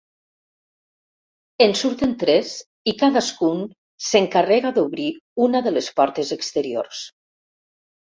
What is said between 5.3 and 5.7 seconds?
una